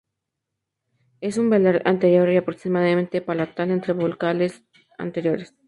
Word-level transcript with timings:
Es 1.19 1.37
una 1.37 1.55
velar 1.59 1.83
anterior 1.85 2.27
o 2.27 2.35
aproximante 2.39 3.21
palatal 3.21 3.69
entre 3.69 3.93
vocales 3.93 4.63
anteriores. 4.97 5.53